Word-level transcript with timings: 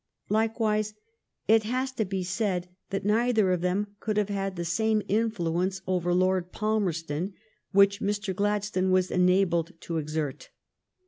Like 0.29 0.59
wise, 0.59 0.95
it 1.47 1.61
has 1.61 1.91
to 1.91 2.05
be 2.05 2.23
said 2.23 2.67
that 2.89 3.05
neither 3.05 3.51
of 3.51 3.61
them 3.61 3.95
could 3.99 4.17
have 4.17 4.29
had 4.29 4.55
the 4.55 4.65
same 4.65 5.03
influence 5.07 5.83
over 5.85 6.11
Lord 6.11 6.51
Palmer 6.51 6.91
ston 6.91 7.35
which 7.71 8.01
Mr. 8.01 8.35
Gladstone 8.35 8.89
was 8.89 9.11
enabled 9.11 9.73
to 9.81 9.97
exert. 9.97 10.49